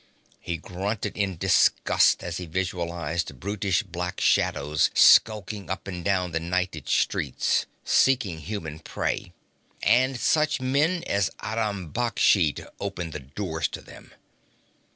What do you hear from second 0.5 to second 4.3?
grunted in disgust as he visualized brutish black